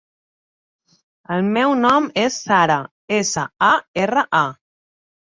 [1.35, 2.81] El meu nom és Sara:
[3.21, 3.73] essa, a,
[4.09, 4.47] erra, a.